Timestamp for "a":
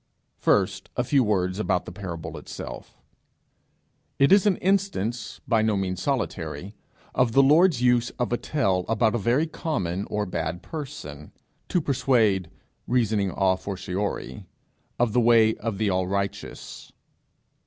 0.97-1.03, 8.33-8.37, 9.13-9.19, 13.37-13.55